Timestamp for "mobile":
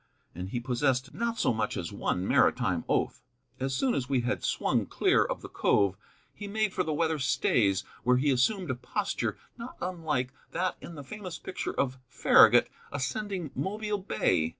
13.53-13.99